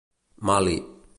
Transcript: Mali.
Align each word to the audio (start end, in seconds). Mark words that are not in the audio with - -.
Mali. 0.49 0.75